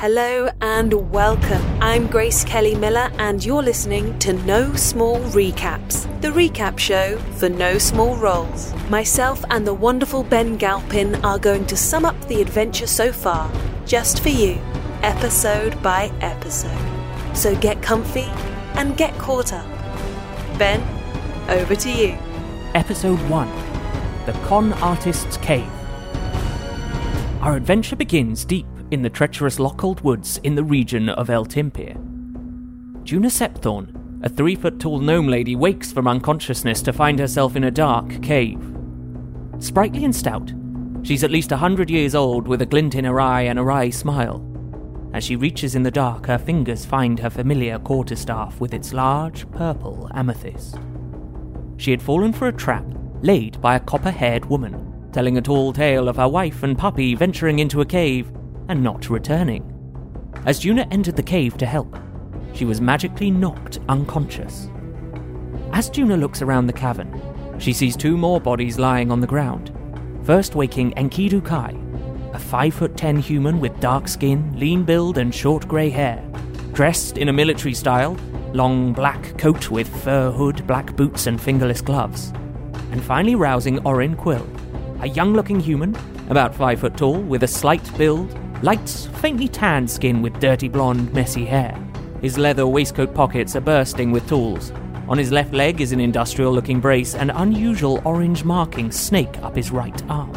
[0.00, 1.62] Hello and welcome.
[1.82, 7.50] I'm Grace Kelly Miller, and you're listening to No Small Recaps, the recap show for
[7.50, 8.72] no small rolls.
[8.88, 13.52] Myself and the wonderful Ben Galpin are going to sum up the adventure so far,
[13.84, 14.58] just for you,
[15.02, 17.36] episode by episode.
[17.36, 18.30] So get comfy
[18.76, 19.68] and get caught up.
[20.58, 20.80] Ben,
[21.50, 22.16] over to you.
[22.74, 23.48] Episode 1
[24.24, 25.70] The Con Artist's Cave.
[27.42, 31.94] Our adventure begins deep in the treacherous Lockhold Woods in the region of El Timpir.
[33.04, 37.64] Juna Septhorn, a three foot tall gnome lady, wakes from unconsciousness to find herself in
[37.64, 38.60] a dark cave.
[39.60, 40.52] Sprightly and stout,
[41.02, 43.62] she's at least a hundred years old with a glint in her eye and a
[43.62, 44.46] wry smile.
[45.12, 49.50] As she reaches in the dark, her fingers find her familiar quarterstaff with its large
[49.52, 50.78] purple amethyst.
[51.76, 52.84] She had fallen for a trap
[53.22, 57.14] laid by a copper haired woman, telling a tall tale of her wife and puppy
[57.14, 58.30] venturing into a cave
[58.70, 59.66] and not returning.
[60.46, 61.98] As Juna entered the cave to help,
[62.54, 64.70] she was magically knocked unconscious.
[65.72, 67.20] As Juna looks around the cavern,
[67.58, 69.72] she sees two more bodies lying on the ground.
[70.24, 71.76] First waking Enkidu Kai,
[72.32, 76.24] a 5 foot 10 human with dark skin, lean build, and short grey hair,
[76.72, 78.16] dressed in a military style,
[78.52, 82.32] long black coat with fur hood, black boots, and fingerless gloves.
[82.92, 84.48] And finally rousing Orin Quill,
[85.00, 85.96] a young looking human,
[86.28, 88.32] about 5 foot tall, with a slight build,
[88.62, 88.88] light,
[89.20, 91.76] faintly tanned skin with dirty blonde, messy hair.
[92.20, 94.72] His leather waistcoat pockets are bursting with tools.
[95.08, 99.56] On his left leg is an industrial looking brace and unusual orange marking snake up
[99.56, 100.32] his right arm.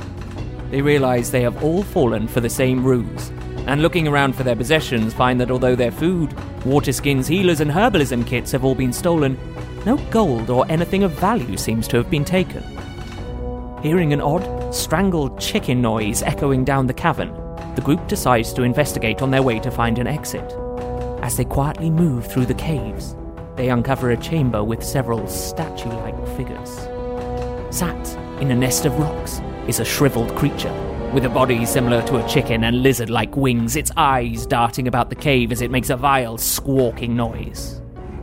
[0.71, 3.29] They realize they have all fallen for the same ruse,
[3.67, 6.33] and looking around for their possessions, find that although their food,
[6.65, 9.37] water skins, healers, and herbalism kits have all been stolen,
[9.85, 12.63] no gold or anything of value seems to have been taken.
[13.83, 17.42] Hearing an odd, strangled chicken noise echoing down the cavern,
[17.75, 20.53] the group decides to investigate on their way to find an exit.
[21.21, 23.15] As they quietly move through the caves,
[23.55, 26.69] they uncover a chamber with several statue like figures.
[27.75, 30.73] Sat in a nest of rocks is a shriveled creature
[31.13, 35.09] with a body similar to a chicken and lizard like wings, its eyes darting about
[35.09, 37.81] the cave as it makes a vile, squawking noise.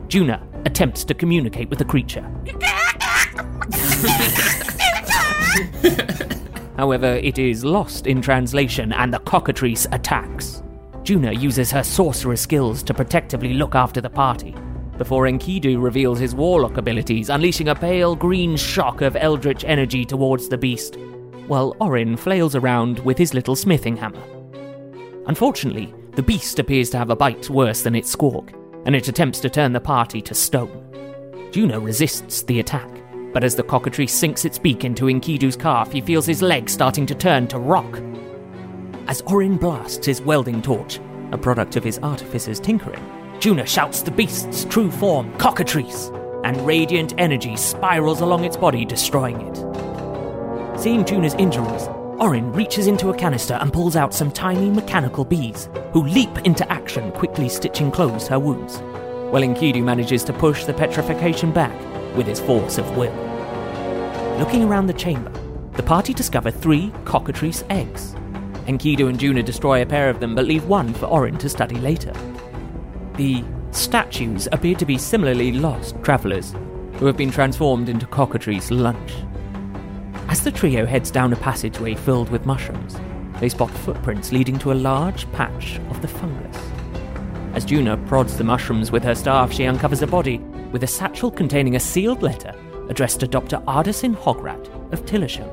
[0.08, 2.28] Juna attempts to communicate with the creature.
[6.80, 10.62] However, it is lost in translation and the cockatrice attacks.
[11.02, 14.54] Juna uses her sorcerer skills to protectively look after the party,
[14.96, 20.48] before Enkidu reveals his warlock abilities, unleashing a pale green shock of eldritch energy towards
[20.48, 20.96] the beast,
[21.48, 24.22] while Orin flails around with his little smithing hammer.
[25.26, 28.54] Unfortunately, the beast appears to have a bite worse than its squawk,
[28.86, 30.86] and it attempts to turn the party to stone.
[31.52, 32.88] Juna resists the attack,
[33.32, 37.06] but as the cockatrice sinks its beak into Enkidu's calf, he feels his leg starting
[37.06, 38.00] to turn to rock.
[39.06, 41.00] As Orin blasts his welding torch,
[41.32, 43.04] a product of his artificer's tinkering,
[43.40, 46.10] Juna shouts the beast's true form, cockatrice,
[46.44, 50.78] and radiant energy spirals along its body, destroying it.
[50.78, 51.88] Seeing Juna's injuries,
[52.18, 56.70] Orin reaches into a canister and pulls out some tiny mechanical bees, who leap into
[56.70, 58.78] action, quickly stitching close her wounds.
[59.30, 61.72] While Enkidu manages to push the petrification back
[62.16, 63.14] with his force of will.
[64.38, 65.32] Looking around the chamber,
[65.74, 68.14] the party discover three cockatrice eggs.
[68.66, 71.76] Enkidu and Juna destroy a pair of them but leave one for Orin to study
[71.76, 72.12] later.
[73.16, 76.54] The statues appear to be similarly lost travellers
[76.94, 79.12] who have been transformed into cockatrice lunch.
[80.28, 82.96] As the trio heads down a passageway filled with mushrooms,
[83.40, 86.56] they spot footprints leading to a large patch of the fungus.
[87.54, 90.38] As Juna prods the mushrooms with her staff, she uncovers a body
[90.72, 92.54] with a satchel containing a sealed letter
[92.88, 93.58] addressed to Dr.
[93.68, 95.48] Ardasin Hograd of Tillisham.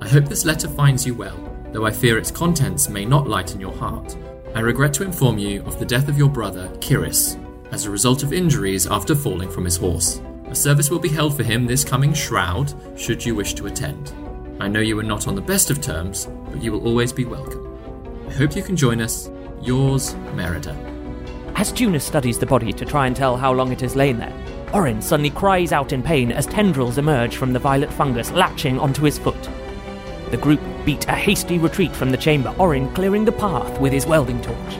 [0.00, 1.38] I hope this letter finds you well.
[1.72, 4.16] though I fear its contents may not lighten your heart.
[4.54, 7.38] I regret to inform you of the death of your brother, Kiris,
[7.70, 10.20] as a result of injuries after falling from his horse.
[10.48, 14.12] A service will be held for him this coming Shroud, should you wish to attend.
[14.60, 17.24] I know you are not on the best of terms, but you will always be
[17.24, 17.78] welcome.
[18.28, 19.30] I hope you can join us.
[19.62, 20.91] Yours, Merida.
[21.54, 24.32] As Juna studies the body to try and tell how long it has lain there,
[24.72, 29.02] Orin suddenly cries out in pain as tendrils emerge from the violet fungus latching onto
[29.02, 29.48] his foot.
[30.30, 34.06] The group beat a hasty retreat from the chamber, Orin clearing the path with his
[34.06, 34.78] welding torch.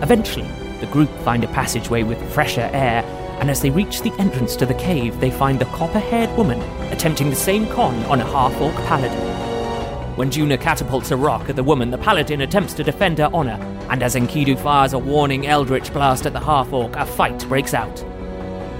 [0.00, 0.48] Eventually,
[0.80, 3.02] the group find a passageway with fresher air,
[3.40, 6.60] and as they reach the entrance to the cave, they find the copper haired woman
[6.92, 10.16] attempting the same con on a half orc paladin.
[10.16, 13.58] When Juna catapults a rock at the woman, the paladin attempts to defend her honor,
[13.90, 17.74] and as Enkidu fires a warning eldritch blast at the half orc, a fight breaks
[17.74, 17.98] out.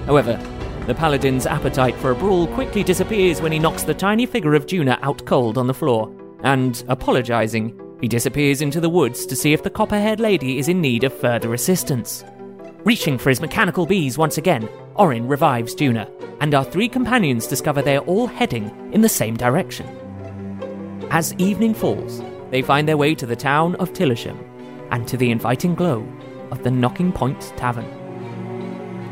[0.07, 0.37] However,
[0.87, 4.67] the paladin's appetite for a brawl quickly disappears when he knocks the tiny figure of
[4.67, 9.53] Juna out cold on the floor, and, apologizing, he disappears into the woods to see
[9.53, 12.25] if the copper haired lady is in need of further assistance.
[12.85, 16.09] Reaching for his mechanical bees once again, Orin revives Juna,
[16.41, 19.87] and our three companions discover they are all heading in the same direction.
[21.11, 24.39] As evening falls, they find their way to the town of Tillisham
[24.91, 26.07] and to the inviting glow
[26.51, 27.87] of the Knocking Point Tavern.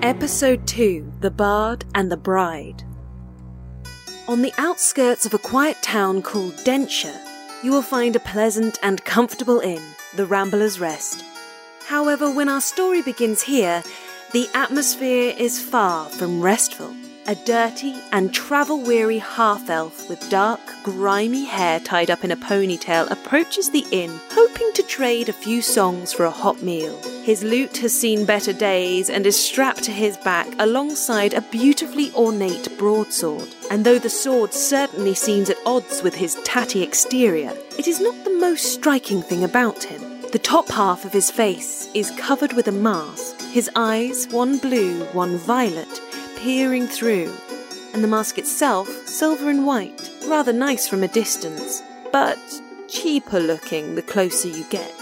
[0.03, 2.85] Episode 2 The Bard and the Bride.
[4.29, 7.19] On the outskirts of a quiet town called Denture,
[7.63, 9.83] you will find a pleasant and comfortable inn,
[10.15, 11.25] the Rambler's Rest.
[11.87, 13.83] However, when our story begins here,
[14.33, 16.95] the atmosphere is far from restful.
[17.27, 22.37] A dirty and travel weary half elf with dark, grimy hair tied up in a
[22.37, 27.01] ponytail approaches the inn, hoping to trade a few songs for a hot meal.
[27.23, 32.13] His lute has seen better days and is strapped to his back alongside a beautifully
[32.13, 33.49] ornate broadsword.
[33.71, 38.23] And though the sword certainly seems at odds with his tatty exterior, it is not
[38.25, 40.21] the most striking thing about him.
[40.33, 45.05] The top half of his face is covered with a mask, his eyes, one blue,
[45.15, 46.03] one violet,
[46.45, 47.33] peering through,
[47.95, 51.83] and the mask itself silver and white, rather nice from a distance,
[52.13, 52.39] but
[52.87, 54.93] cheaper looking the closer you get.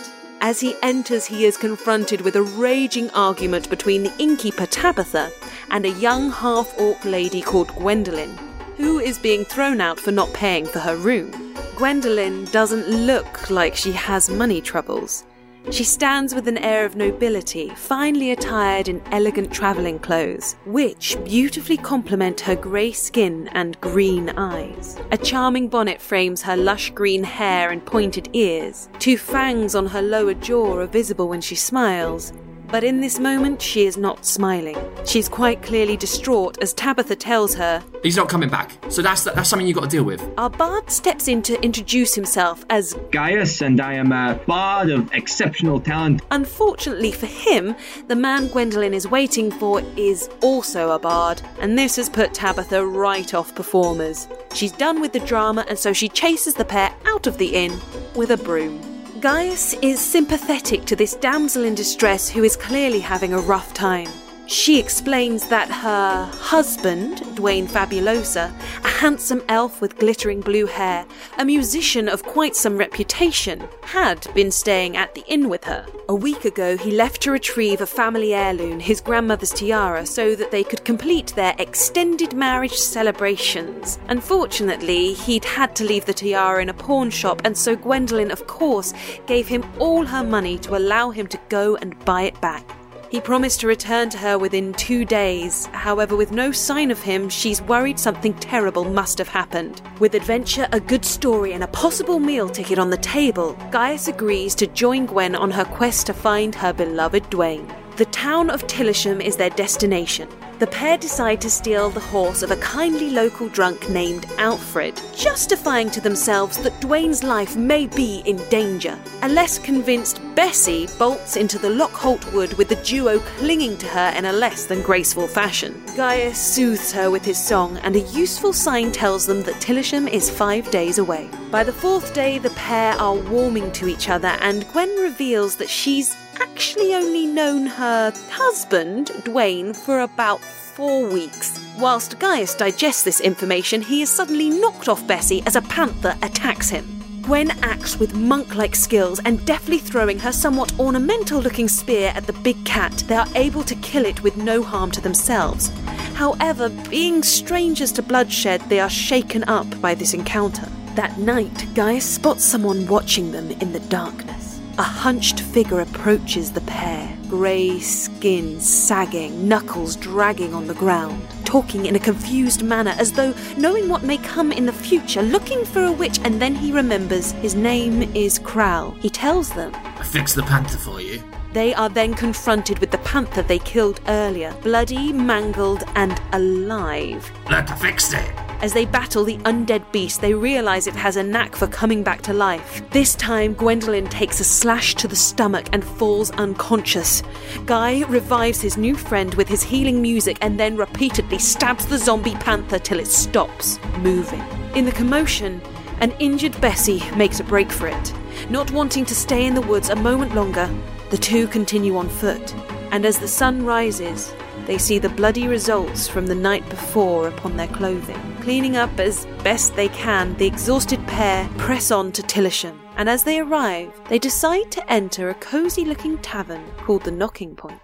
[0.40, 5.32] As he enters, he is confronted with a raging argument between the innkeeper Tabitha
[5.72, 8.38] and a young half orc lady called Gwendolyn,
[8.76, 11.56] who is being thrown out for not paying for her room.
[11.74, 15.24] Gwendolyn doesn't look like she has money troubles.
[15.70, 21.76] She stands with an air of nobility, finely attired in elegant travelling clothes, which beautifully
[21.76, 24.98] complement her grey skin and green eyes.
[25.12, 28.88] A charming bonnet frames her lush green hair and pointed ears.
[28.98, 32.32] Two fangs on her lower jaw are visible when she smiles,
[32.72, 34.78] but in this moment, she is not smiling.
[35.04, 39.50] She's quite clearly distraught as Tabitha tells her, He's not coming back, so that's that's
[39.50, 40.26] something you've got to deal with.
[40.38, 45.12] Our bard steps in to introduce himself as Gaius, and I am a bard of
[45.12, 46.22] exceptional talent.
[46.30, 47.76] Unfortunately for him,
[48.08, 52.84] the man Gwendolyn is waiting for is also a bard, and this has put Tabitha
[52.86, 54.26] right off performers.
[54.54, 57.78] She's done with the drama, and so she chases the pair out of the inn
[58.14, 58.80] with a broom.
[59.22, 64.08] Gaius is sympathetic to this damsel in distress who is clearly having a rough time.
[64.52, 68.52] She explains that her husband, Dwayne Fabulosa,
[68.84, 71.06] a handsome elf with glittering blue hair,
[71.38, 75.86] a musician of quite some reputation, had been staying at the inn with her.
[76.06, 80.50] A week ago, he left to retrieve a family heirloom, his grandmother's tiara, so that
[80.50, 83.98] they could complete their extended marriage celebrations.
[84.08, 88.46] Unfortunately, he'd had to leave the tiara in a pawn shop, and so Gwendolyn, of
[88.46, 88.92] course,
[89.26, 92.81] gave him all her money to allow him to go and buy it back.
[93.12, 95.66] He promised to return to her within two days.
[95.66, 99.82] However, with no sign of him, she's worried something terrible must have happened.
[99.98, 104.54] With adventure, a good story, and a possible meal ticket on the table, Gaius agrees
[104.54, 107.70] to join Gwen on her quest to find her beloved Dwayne.
[107.98, 110.26] The town of Tillisham is their destination.
[110.62, 115.90] The pair decide to steal the horse of a kindly local drunk named Alfred, justifying
[115.90, 118.96] to themselves that Dwayne's life may be in danger.
[119.22, 124.14] A less convinced Bessie bolts into the Lockholt Wood with the duo clinging to her
[124.16, 125.82] in a less than graceful fashion.
[125.96, 130.30] Gaius soothes her with his song, and a useful sign tells them that Tillisham is
[130.30, 131.28] five days away.
[131.50, 135.68] By the fourth day, the pair are warming to each other, and Gwen reveals that
[135.68, 141.60] she's actually only known her husband, Dwayne, for about four weeks.
[141.78, 146.68] Whilst Gaius digests this information, he is suddenly knocked off Bessie as a panther attacks
[146.68, 146.84] him.
[147.22, 152.26] Gwen acts with monk like skills and deftly throwing her somewhat ornamental looking spear at
[152.26, 155.70] the big cat, they are able to kill it with no harm to themselves.
[156.14, 160.68] However, being strangers to bloodshed, they are shaken up by this encounter.
[160.96, 164.41] That night, Gaius spots someone watching them in the darkness.
[164.78, 171.84] A hunched figure approaches the pair, grey skin sagging, knuckles dragging on the ground, talking
[171.84, 175.84] in a confused manner as though knowing what may come in the future, looking for
[175.84, 178.98] a witch, and then he remembers his name is Kral.
[179.00, 181.22] He tells them, I fixed the panther for you.
[181.52, 187.30] They are then confronted with the panther they killed earlier, bloody, mangled, and alive.
[187.50, 188.51] Look, I fixed it.
[188.62, 192.22] As they battle the undead beast, they realize it has a knack for coming back
[192.22, 192.80] to life.
[192.90, 197.24] This time, Gwendolyn takes a slash to the stomach and falls unconscious.
[197.66, 202.36] Guy revives his new friend with his healing music and then repeatedly stabs the zombie
[202.36, 204.44] panther till it stops moving.
[204.76, 205.60] In the commotion,
[205.98, 208.12] an injured Bessie makes a break for it.
[208.48, 210.72] Not wanting to stay in the woods a moment longer,
[211.10, 212.54] the two continue on foot,
[212.92, 214.32] and as the sun rises,
[214.66, 218.20] they see the bloody results from the night before upon their clothing.
[218.40, 223.24] Cleaning up as best they can, the exhausted pair press on to Tillisham, and as
[223.24, 227.80] they arrive, they decide to enter a cosy looking tavern called the Knocking Point.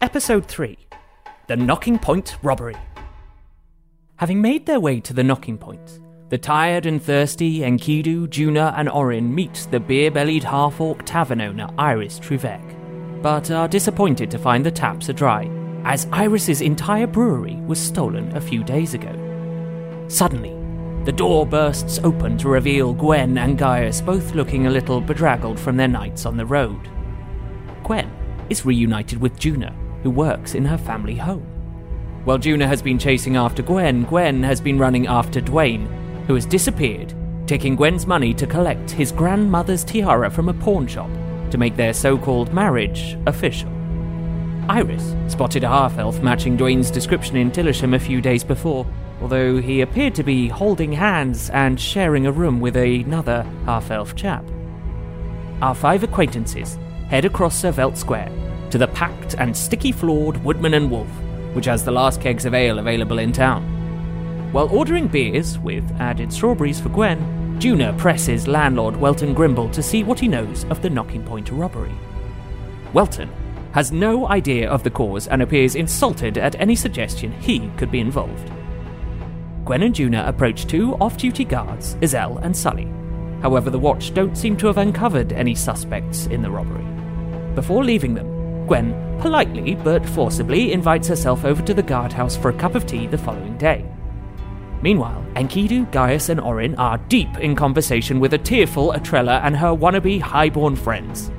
[0.00, 0.76] Episode 3
[1.46, 2.76] The Knocking Point Robbery.
[4.16, 8.88] Having made their way to the Knocking Point, the tired and thirsty Enkidu, Juna, and
[8.88, 12.81] Orin meet the beer bellied half orc tavern owner Iris Truvek,
[13.22, 15.48] but are disappointed to find the taps are dry,
[15.84, 19.14] as Iris's entire brewery was stolen a few days ago.
[20.08, 20.58] Suddenly,
[21.04, 25.76] the door bursts open to reveal Gwen and Gaius both looking a little bedraggled from
[25.76, 26.88] their nights on the road.
[27.84, 28.10] Gwen
[28.50, 31.46] is reunited with Juna, who works in her family home.
[32.24, 35.86] While Juna has been chasing after Gwen, Gwen has been running after Dwayne,
[36.26, 37.14] who has disappeared,
[37.46, 41.10] taking Gwen's money to collect his grandmother's tiara from a pawn shop
[41.52, 43.70] to make their so called marriage official.
[44.68, 48.86] Iris spotted a half elf matching Dwayne's description in Tillisham a few days before,
[49.20, 54.14] although he appeared to be holding hands and sharing a room with another half elf
[54.14, 54.44] chap.
[55.60, 56.78] Our five acquaintances
[57.08, 58.32] head across Servelt Square
[58.70, 61.10] to the packed and sticky floored Woodman and Wolf,
[61.52, 63.62] which has the last kegs of ale available in town.
[64.52, 70.02] While ordering beers, with added strawberries for Gwen, Juna presses landlord Welton Grimble to see
[70.02, 71.94] what he knows of the Knocking Point robbery.
[72.92, 73.30] Welton
[73.72, 78.00] has no idea of the cause and appears insulted at any suggestion he could be
[78.00, 78.50] involved.
[79.64, 82.92] Gwen and Juna approach two off duty guards, Izelle and Sully.
[83.42, 86.84] However, the watch don't seem to have uncovered any suspects in the robbery.
[87.54, 92.58] Before leaving them, Gwen politely but forcibly invites herself over to the guardhouse for a
[92.58, 93.88] cup of tea the following day.
[94.82, 99.68] Meanwhile, Enkidu, Gaius, and Orin are deep in conversation with a tearful Atrella and her
[99.68, 101.30] wannabe highborn friends.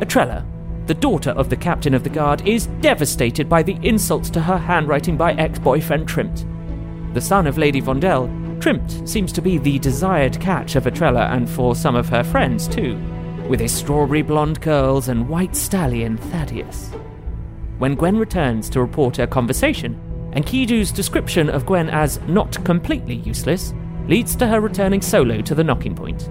[0.00, 0.44] Atrella,
[0.86, 4.58] the daughter of the captain of the guard, is devastated by the insults to her
[4.58, 6.44] handwriting by ex boyfriend Trimt.
[7.14, 8.28] The son of Lady Vondel,
[8.60, 12.68] Trimt seems to be the desired catch of Atrella and for some of her friends
[12.68, 12.98] too,
[13.48, 16.90] with his strawberry blonde curls and white stallion Thaddeus.
[17.78, 19.98] When Gwen returns to report her conversation,
[20.32, 23.74] Enkidu's description of Gwen as not completely useless
[24.06, 26.30] leads to her returning solo to the knocking point,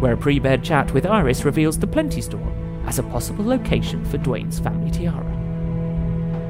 [0.00, 2.52] where a pre bed chat with Iris reveals the Plenty Store
[2.86, 5.34] as a possible location for Dwayne's family tiara.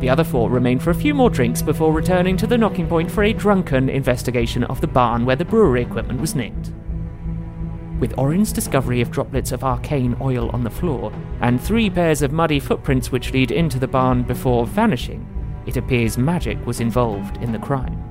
[0.00, 3.10] The other four remain for a few more drinks before returning to the knocking point
[3.10, 6.72] for a drunken investigation of the barn where the brewery equipment was nicked.
[7.98, 12.32] With Orin's discovery of droplets of arcane oil on the floor and three pairs of
[12.32, 15.26] muddy footprints which lead into the barn before vanishing,
[15.68, 18.02] it appears magic was involved in the crime.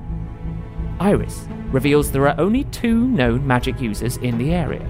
[1.00, 4.88] Iris reveals there are only two known magic users in the area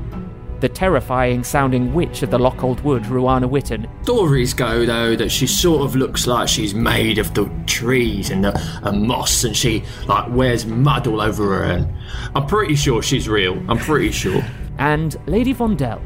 [0.61, 5.47] the terrifying sounding witch of the Lockhold Wood, Ruana Witten, Stories go though that she
[5.47, 9.85] sort of looks like she's made of the trees and the and moss, and she
[10.07, 11.63] like wears mud all over her.
[11.65, 11.95] And
[12.35, 13.55] I'm pretty sure she's real.
[13.69, 14.45] I'm pretty sure.
[14.79, 16.03] and Lady Vondel,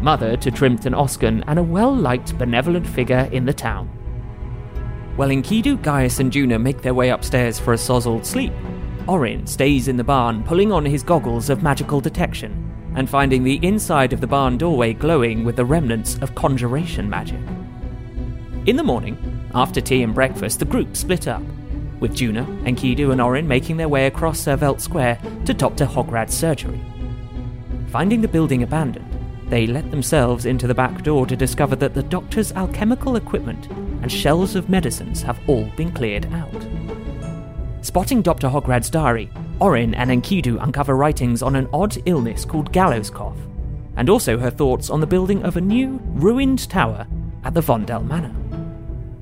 [0.00, 3.88] mother to Trimt and Oscan and a well liked, benevolent figure in the town.
[5.16, 8.52] While Enkidu, Gaius, and Juna make their way upstairs for a sozzled sleep,
[9.06, 13.64] Orin stays in the barn, pulling on his goggles of magical detection and finding the
[13.64, 17.38] inside of the barn doorway glowing with the remnants of conjuration magic.
[18.66, 19.16] In the morning,
[19.54, 21.42] after tea and breakfast, the group split up,
[22.00, 25.84] with Juna, Enkidu, and Orin making their way across Servelt Square to Dr.
[25.84, 26.80] Hograd's surgery.
[27.88, 29.10] Finding the building abandoned,
[29.48, 33.68] they let themselves into the back door to discover that the doctor's alchemical equipment
[34.04, 36.66] and shelves of medicines have all been cleared out.
[37.80, 38.50] Spotting Dr.
[38.50, 39.30] Hograd's diary,
[39.60, 43.38] Orin and Enkidu uncover writings on an odd illness called gallows cough,
[43.96, 47.06] and also her thoughts on the building of a new, ruined tower
[47.44, 48.34] at the Vondel Manor.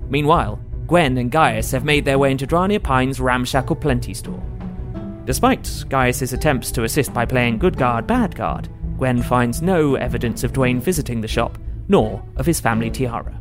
[0.08, 0.58] Meanwhile,
[0.88, 4.42] Gwen and Gaius have made their way into Drania Pine's ramshackle plenty store.
[5.26, 10.42] Despite Gaius's attempts to assist by playing good guard, bad guard, Gwen finds no evidence
[10.42, 13.38] of Dwayne visiting the shop, nor of his family tiara.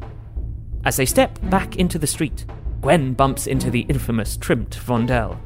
[0.83, 2.45] As they step back into the street,
[2.81, 5.37] Gwen bumps into the infamous Trimt Vondel.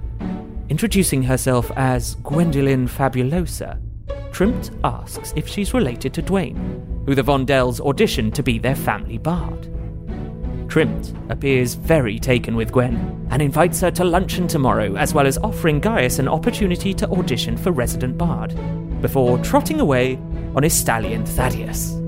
[0.70, 3.82] Introducing herself as Gwendolyn Fabulosa,
[4.32, 9.18] Trimt asks if she's related to Dwayne, who the Vondels auditioned to be their family
[9.18, 9.70] bard.
[10.68, 15.38] Trimt appears very taken with Gwen and invites her to luncheon tomorrow, as well as
[15.40, 18.56] offering Gaius an opportunity to audition for Resident Bard,
[19.02, 20.16] before trotting away
[20.56, 22.05] on his stallion Thaddeus.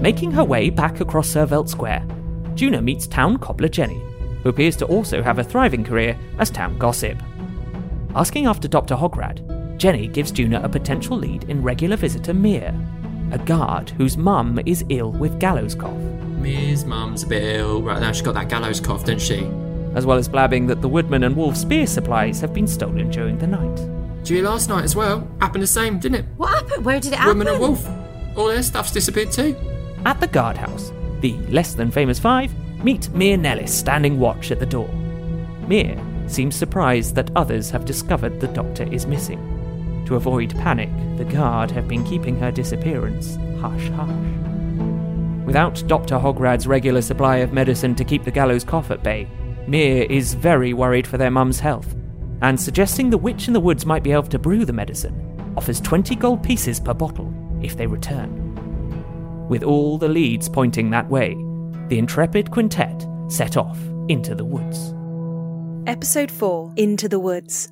[0.00, 2.06] Making her way back across Servelt Square,
[2.54, 4.00] Juna meets town cobbler Jenny,
[4.42, 7.18] who appears to also have a thriving career as town gossip.
[8.14, 8.94] Asking after Dr.
[8.94, 12.74] Hograd, Jenny gives Juna a potential lead in regular visitor Mir,
[13.32, 15.96] a guard whose mum is ill with gallows cough.
[16.40, 18.12] Mir's mum's a bit ill right now.
[18.12, 19.50] She's got that gallows cough, doesn't she?
[19.94, 23.38] as well as blabbing that the Woodman and Wolf spear supplies have been stolen during
[23.38, 23.76] the night.
[24.22, 25.26] Did you last night as well?
[25.40, 26.24] Happened the same, didn't it?
[26.36, 26.84] What happened?
[26.84, 27.38] Where did it happen?
[27.38, 27.88] Woman and Wolf.
[28.36, 29.56] All their stuff's disappeared too.
[30.04, 34.66] At the guardhouse, the less than famous five meet Mir Nellis standing watch at the
[34.66, 34.88] door.
[35.66, 40.04] Mir seems surprised that others have discovered the doctor is missing.
[40.06, 45.44] To avoid panic, the guard have been keeping her disappearance hush hush.
[45.44, 46.18] Without Dr.
[46.18, 49.28] Hograd's regular supply of medicine to keep the gallows cough at bay,
[49.66, 51.94] Mir is very worried for their mum's health,
[52.40, 55.80] and suggesting the witch in the woods might be able to brew the medicine, offers
[55.80, 58.47] 20 gold pieces per bottle if they return.
[59.48, 61.34] With all the leads pointing that way,
[61.88, 63.78] the intrepid quintet set off
[64.08, 64.94] into the woods.
[65.88, 67.70] Episode 4 Into the Woods.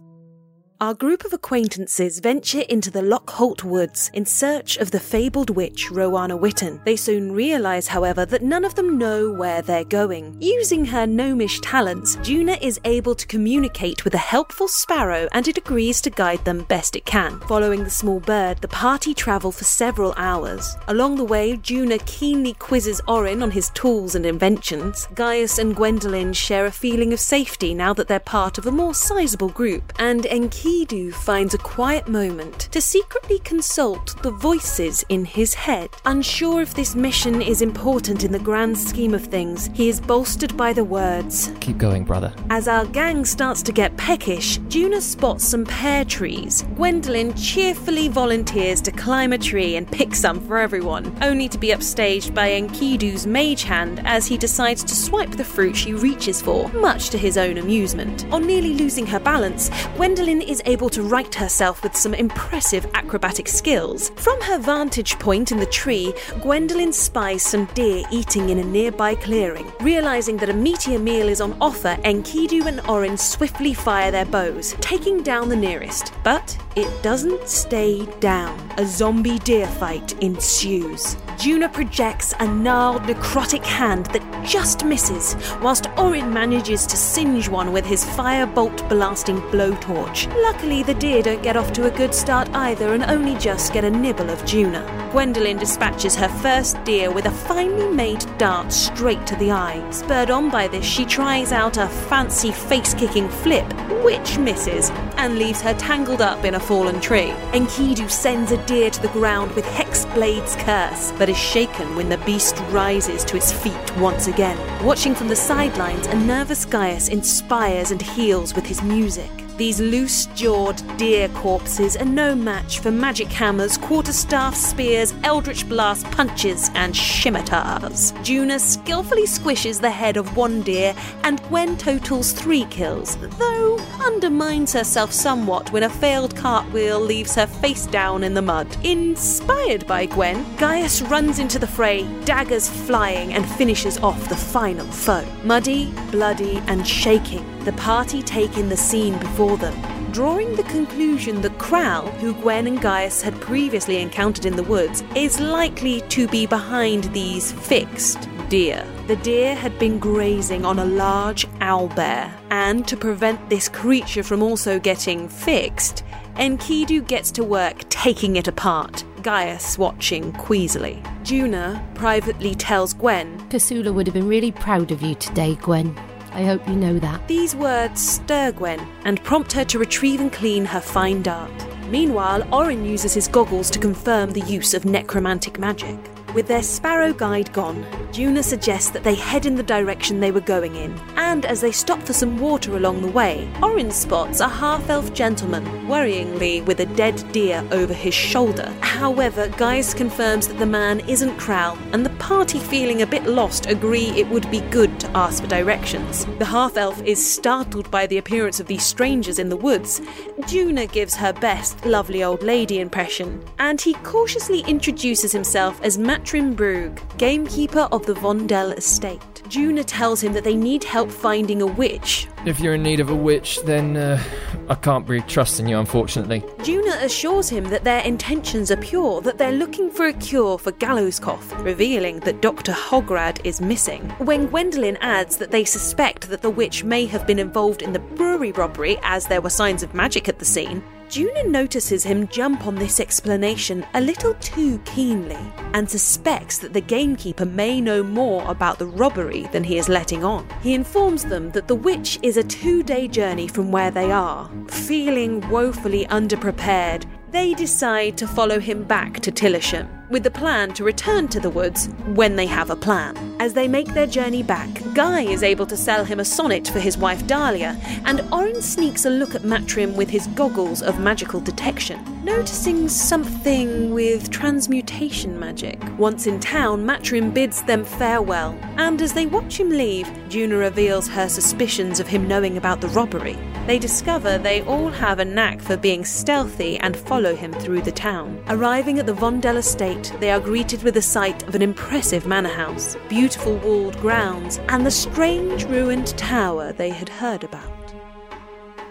[0.78, 5.87] Our group of acquaintances venture into the Lockholt Woods in search of the fabled witch
[5.90, 6.85] Rowana Witten.
[6.85, 10.37] They soon realise, however, that none of them know where they're going.
[10.38, 15.56] Using her gnomish talents, Juna is able to communicate with a helpful sparrow and it
[15.56, 17.40] agrees to guide them best it can.
[17.49, 20.76] Following the small bird, the party travel for several hours.
[20.88, 25.08] Along the way, Juna keenly quizzes Orin on his tools and inventions.
[25.15, 28.93] Gaius and Gwendolyn share a feeling of safety now that they're part of a more
[28.93, 30.26] sizable group, and
[30.66, 35.90] Enkidu finds a quiet moment to secretly consult the voices in his head.
[36.06, 40.56] Unsure if this mission is important in the grand scheme of things, he is bolstered
[40.56, 41.52] by the words.
[41.60, 42.34] Keep going, brother.
[42.50, 46.64] As our gang starts to get peckish, Juna spots some pear trees.
[46.74, 51.68] Gwendolyn cheerfully volunteers to climb a tree and pick some for everyone, only to be
[51.68, 56.68] upstaged by Enkidu's mage hand as he decides to swipe the fruit she reaches for,
[56.70, 58.26] much to his own amusement.
[58.32, 63.49] On nearly losing her balance, Gwendolyn is able to right herself with some impressive acrobatic
[63.49, 64.10] skills.
[64.16, 69.14] From her vantage point in the tree, Gwendolyn spies some deer eating in a nearby
[69.14, 69.71] clearing.
[69.80, 74.75] Realizing that a meteor meal is on offer, Enkidu and Orin swiftly fire their bows,
[74.80, 76.12] taking down the nearest.
[76.25, 78.58] But it doesn't stay down.
[78.78, 81.16] A zombie deer fight ensues.
[81.38, 87.72] Juna projects a gnarled, necrotic hand that just misses, whilst Orin manages to singe one
[87.72, 90.32] with his firebolt blasting blowtorch.
[90.42, 93.84] Luckily, the deer don't get off to a good start either and only just get
[93.84, 95.08] a nibble of Juna.
[95.12, 99.84] Gwendolyn dispatches her first deer with a finely made dart straight to the eye.
[99.90, 103.70] Spurred on by this, she tries out a fancy face kicking flip,
[104.02, 107.32] which misses, and leaves her tangled up in a fallen tree.
[107.52, 112.18] Enkidu sends a deer to the ground with Hexblade's curse, but is shaken when the
[112.18, 114.58] beast rises to its feet once again.
[114.84, 119.46] Watching from the sidelines, a nervous Gaius inspires and heals with his music.
[119.56, 126.04] These loose jawed deer corpses are no match for magic hammers, quarterstaff spears, eldritch blast
[126.10, 128.12] punches, and scimitars.
[128.23, 134.73] Juna skillfully squishes the head of one deer, and Gwen totals three kills, though undermines
[134.73, 138.66] herself somewhat when a failed cartwheel leaves her face down in the mud.
[138.84, 144.86] Inspired by Gwen, Gaius runs into the fray, daggers flying, and finishes off the final
[144.86, 145.26] foe.
[145.45, 149.75] Muddy, bloody, and shaking, the party take in the scene before them,
[150.13, 155.04] drawing the conclusion that Kral, who Gwen and Gaius had previously encountered in the woods,
[155.15, 158.85] is likely to be behind these fixed deer.
[159.06, 164.43] The deer had been grazing on a large owlbear, and to prevent this creature from
[164.43, 166.02] also getting fixed,
[166.37, 169.04] Enkidu gets to work taking it apart.
[169.23, 171.02] Gaius watching queasily.
[171.25, 175.97] Juna privately tells Gwen Kasula would have been really proud of you today, Gwen.
[176.36, 177.26] I hope you know that.
[177.28, 181.50] These words stir Gwen and prompt her to retrieve and clean her fine dart.
[181.88, 185.96] Meanwhile, Orin uses his goggles to confirm the use of necromantic magic.
[186.34, 190.42] With their sparrow guide gone, Juna suggests that they head in the direction they were
[190.42, 194.49] going in, and as they stop for some water along the way, Orin spots a
[194.49, 198.70] half elf gentleman, worryingly with a dead deer over his shoulder.
[198.82, 203.66] However, Gaius confirms that the man isn't Kral, and the party, feeling a bit lost,
[203.66, 206.24] agree it would be good to ask for directions.
[206.38, 210.00] The half elf is startled by the appearance of these strangers in the woods.
[210.46, 216.54] Juna gives her best lovely old lady impression, and he cautiously introduces himself as Matrim
[216.54, 219.20] Brug, gamekeeper of the Vondel estate.
[219.48, 222.26] Juna tells him that they need help finding a witch.
[222.46, 224.22] If you're in need of a witch, then uh,
[224.68, 226.44] I can't breathe trust in you, unfortunately.
[226.62, 230.72] Juna assures him that their intentions are pure, that they're looking for a cure for
[230.72, 232.73] gallows cough, revealing that Dr.
[232.73, 234.08] Hograd is missing.
[234.19, 237.99] When Gwendolyn adds that they suspect that the witch may have been involved in the
[237.99, 242.66] brewery robbery as there were signs of magic at the scene, Juna notices him jump
[242.66, 245.38] on this explanation a little too keenly
[245.73, 250.25] and suspects that the gamekeeper may know more about the robbery than he is letting
[250.25, 250.49] on.
[250.62, 254.50] He informs them that the witch is a two day journey from where they are.
[254.69, 260.84] Feeling woefully underprepared, they decide to follow him back to Tillisham, with the plan to
[260.84, 263.16] return to the woods when they have a plan.
[263.40, 266.80] As they make their journey back, Guy is able to sell him a sonnet for
[266.80, 271.40] his wife Dahlia, and Orin sneaks a look at Matrim with his goggles of magical
[271.40, 275.78] detection, noticing something with transmutation magic.
[275.99, 281.08] Once in town, Matrim bids them farewell, and as they watch him leave, Juna reveals
[281.08, 283.36] her suspicions of him knowing about the robbery.
[283.66, 287.90] They discover they all have a knack for being stealthy and follow him through the
[287.90, 288.42] town.
[288.49, 292.49] Arriving at the Vondel estate, they are greeted with the sight of an impressive manor
[292.49, 297.95] house, beautiful walled grounds, and the strange ruined tower they had heard about.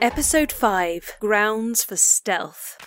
[0.01, 2.77] Episode 5 Grounds for Stealth.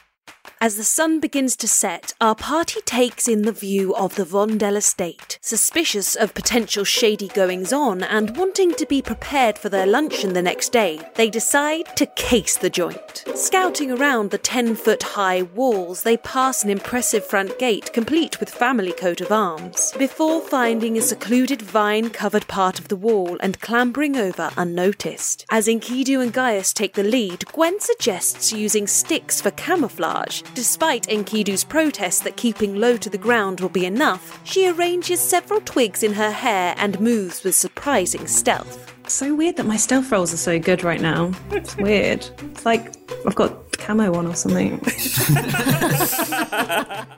[0.61, 4.77] As the sun begins to set, our party takes in the view of the Vondel
[4.77, 5.38] estate.
[5.40, 10.42] Suspicious of potential shady goings on and wanting to be prepared for their luncheon the
[10.42, 13.23] next day, they decide to case the joint.
[13.37, 18.51] Scouting around the 10 foot high walls, they pass an impressive front gate complete with
[18.51, 23.61] family coat of arms, before finding a secluded vine covered part of the wall and
[23.61, 25.47] clambering over unnoticed.
[25.51, 30.42] As Enkidu and Gaius take the lead, Gwen suggests using sticks for camouflage.
[30.55, 35.61] Despite Enkidu's protest that keeping low to the ground will be enough, she arranges several
[35.61, 38.93] twigs in her hair and moves with surprising stealth.
[39.09, 41.33] So weird that my stealth rolls are so good right now.
[41.51, 42.29] It's weird.
[42.41, 42.95] It's like
[43.27, 44.81] I've got camo on or something.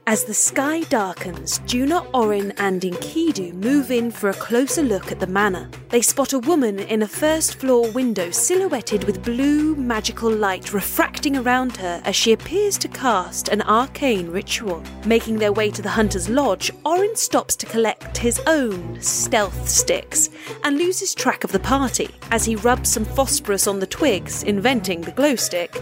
[0.06, 5.20] As the sky darkens, Juna, Orin, and Enkidu move in for a closer look at
[5.20, 5.68] the manor.
[5.88, 11.36] They spot a woman in a first floor window silhouetted with blue magical light refracting
[11.36, 14.82] around her as she appears to cast an arcane ritual.
[15.06, 20.28] Making their way to the hunter's lodge, Orin stops to collect his own stealth sticks
[20.64, 22.08] and loses track of the party.
[22.30, 25.80] As he rubs some phosphorus on the twigs, inventing the glow stick,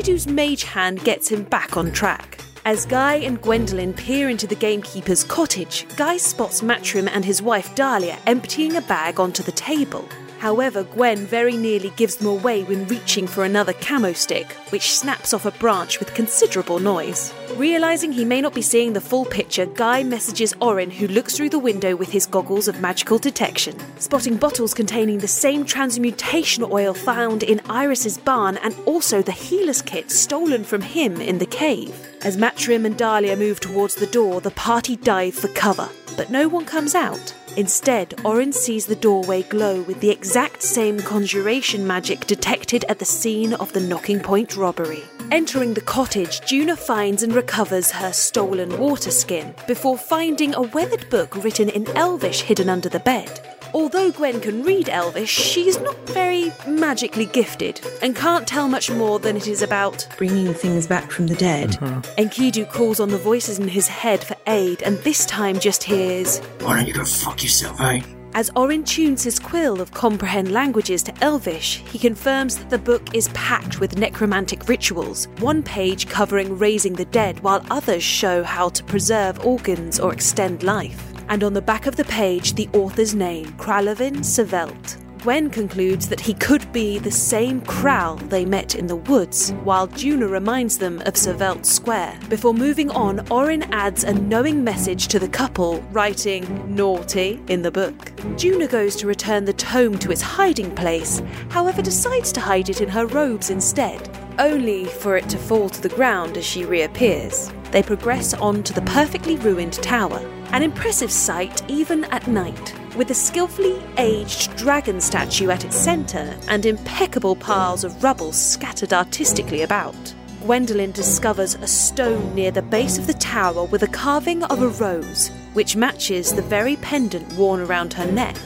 [0.00, 2.38] Enkidu's mage hand gets him back on track.
[2.64, 7.74] As Guy and Gwendolyn peer into the gamekeeper's cottage, Guy spots Matrim and his wife
[7.74, 10.08] Dahlia emptying a bag onto the table.
[10.40, 15.34] However, Gwen very nearly gives them away when reaching for another camo stick, which snaps
[15.34, 17.34] off a branch with considerable noise.
[17.56, 21.50] Realizing he may not be seeing the full picture, Guy messages Orin, who looks through
[21.50, 26.94] the window with his goggles of magical detection, spotting bottles containing the same transmutation oil
[26.94, 31.94] found in Iris's barn and also the healer's kit stolen from him in the cave.
[32.22, 36.48] As Matrim and Dahlia move towards the door, the party dive for cover, but no
[36.48, 37.34] one comes out.
[37.56, 43.04] Instead, Orin sees the doorway glow with the exact same conjuration magic detected at the
[43.04, 45.02] scene of the Knocking Point robbery.
[45.30, 51.08] Entering the cottage, Juna finds and recovers her stolen water skin before finding a weathered
[51.10, 53.49] book written in Elvish hidden under the bed.
[53.72, 59.18] Although Gwen can read Elvish, she's not very magically gifted and can't tell much more
[59.18, 61.70] than it is about Bringing things back from the dead.
[62.18, 66.38] Enkidu calls on the voices in his head for aid and this time just hears
[66.60, 68.00] Why don't you go fuck yourself, eh?
[68.32, 73.14] As Orin tunes his quill of comprehend languages to Elvish, he confirms that the book
[73.14, 78.68] is packed with necromantic rituals, one page covering raising the dead, while others show how
[78.68, 81.09] to preserve organs or extend life.
[81.30, 84.96] And on the back of the page, the author's name, Kralovin Sevelt.
[85.22, 89.86] Gwen concludes that he could be the same Kral they met in the woods, while
[89.86, 92.18] Juna reminds them of Sevelt Square.
[92.28, 97.70] Before moving on, Orin adds a knowing message to the couple, writing naughty in the
[97.70, 98.10] book.
[98.36, 102.80] Juna goes to return the tome to its hiding place, however, decides to hide it
[102.80, 104.08] in her robes instead,
[104.40, 107.52] only for it to fall to the ground as she reappears.
[107.70, 110.20] They progress on to the perfectly ruined tower.
[110.52, 116.36] An impressive sight even at night, with a skillfully aged dragon statue at its centre
[116.48, 119.94] and impeccable piles of rubble scattered artistically about.
[120.42, 124.68] Gwendolyn discovers a stone near the base of the tower with a carving of a
[124.68, 128.36] rose, which matches the very pendant worn around her neck.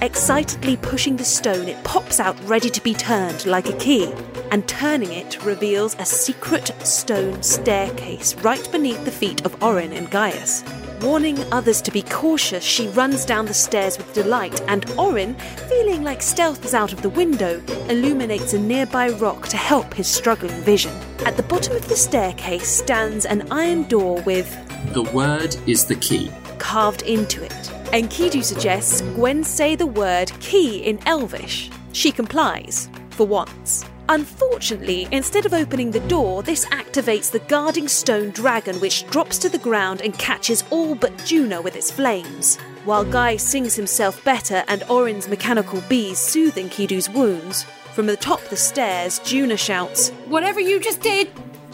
[0.00, 4.12] Excitedly pushing the stone, it pops out ready to be turned like a key,
[4.52, 10.08] and turning it reveals a secret stone staircase right beneath the feet of Orin and
[10.08, 10.62] Gaius.
[11.00, 15.34] Warning others to be cautious, she runs down the stairs with delight, and Orin,
[15.68, 20.08] feeling like stealth is out of the window, illuminates a nearby rock to help his
[20.08, 20.92] struggling vision.
[21.24, 24.50] At the bottom of the staircase stands an iron door with
[24.92, 26.32] The word is the key.
[26.58, 27.52] carved into it.
[27.92, 31.70] Enkidu suggests Gwen say the word key in Elvish.
[31.92, 33.84] She complies, for once.
[34.10, 39.50] Unfortunately, instead of opening the door, this activates the guarding stone dragon, which drops to
[39.50, 42.56] the ground and catches all but Juna with its flames.
[42.86, 48.40] While Guy sings himself better and Orin's mechanical bees soothe Enkidu's wounds, from the top
[48.42, 51.28] of the stairs, Juna shouts, Whatever you just did,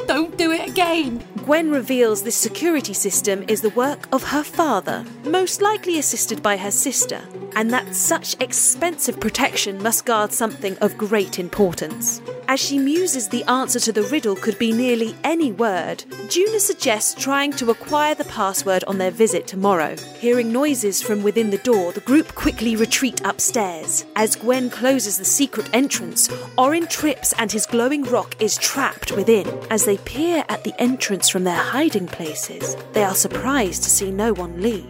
[0.06, 1.22] don't do it again.
[1.44, 6.56] Gwen reveals this security system is the work of her father, most likely assisted by
[6.56, 7.20] her sister,
[7.54, 12.22] and that such expensive protection must guard something of great importance.
[12.46, 17.14] As she muses the answer to the riddle could be nearly any word, Juna suggests
[17.14, 19.96] trying to acquire the password on their visit tomorrow.
[20.18, 24.04] Hearing noises from within the door, the group quickly retreat upstairs.
[24.16, 29.48] As Gwen closes the secret entrance, Orin trips and his glowing rock is trapped within.
[29.70, 34.10] As they peer at the entrance from their hiding places, they are surprised to see
[34.10, 34.86] no one leave.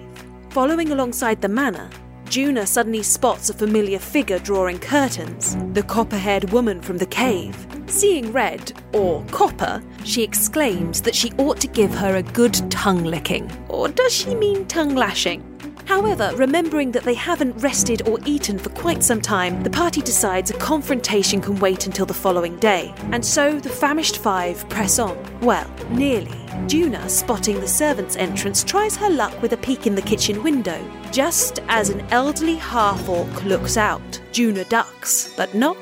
[0.51, 1.91] Following alongside the manor,
[2.29, 7.57] Juna suddenly spots a familiar figure drawing curtains, the copper haired woman from the cave.
[7.87, 13.05] Seeing red, or copper, she exclaims that she ought to give her a good tongue
[13.05, 13.51] licking.
[13.69, 15.54] Or does she mean tongue lashing?
[15.87, 20.51] However, remembering that they haven't rested or eaten for quite some time, the party decides
[20.51, 22.95] a confrontation can wait until the following day.
[23.13, 25.17] And so the famished five press on.
[25.41, 26.41] Well, nearly.
[26.67, 30.83] Juna, spotting the servants' entrance, tries her luck with a peek in the kitchen window.
[31.13, 35.77] Just as an elderly half orc looks out, Juna ducks, but not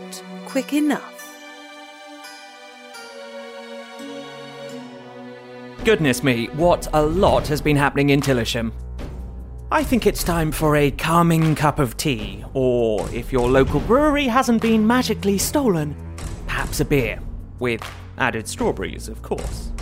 [0.46, 1.08] quick enough.
[5.84, 8.72] Goodness me, what a lot has been happening in Tillisham.
[9.72, 14.26] I think it's time for a calming cup of tea, or if your local brewery
[14.26, 15.96] hasn't been magically stolen,
[16.46, 17.18] perhaps a beer,
[17.58, 17.82] with
[18.18, 19.72] added strawberries, of course.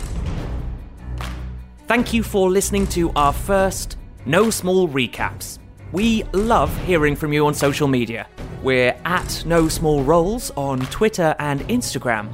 [1.87, 5.59] Thank you for listening to our first No Small Recaps.
[5.91, 8.29] We love hearing from you on social media.
[8.63, 12.29] We're at No Small Rolls on Twitter and Instagram,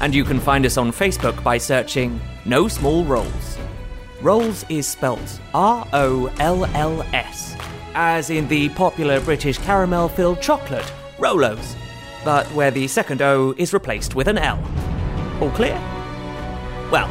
[0.00, 3.58] and you can find us on Facebook by searching No Small Rolls.
[4.22, 7.56] Rolls is spelt R O L L S,
[7.94, 11.74] as in the popular British caramel filled chocolate, Rolos,
[12.22, 14.58] but where the second O is replaced with an L.
[15.40, 15.74] All clear?
[16.92, 17.08] Well,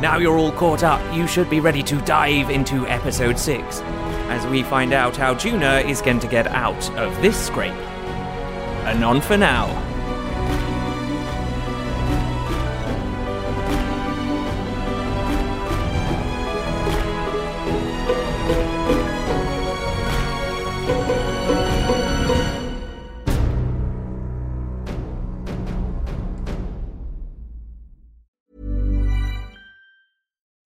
[0.00, 3.80] now you're all caught up, you should be ready to dive into episode 6
[4.30, 7.72] as we find out how Juna is going to get out of this scrape.
[8.86, 9.89] Anon for now.